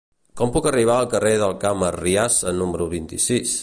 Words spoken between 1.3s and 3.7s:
del Camp Arriassa número vint-i-sis?